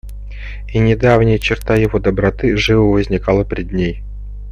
[0.67, 4.01] И недавняя черта его доброты живо возникала пред ней.